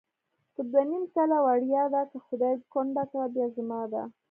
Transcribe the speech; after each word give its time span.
په 0.53 0.61
دوه 0.71 0.83
نیم 0.89 1.03
کله 1.15 1.37
وړیا 1.45 1.83
ده، 1.93 2.01
که 2.11 2.17
خدای 2.27 2.53
کونډه 2.71 3.03
کړه 3.11 3.27
بیا 3.35 3.47
زما 3.55 3.81
ده 3.91 4.03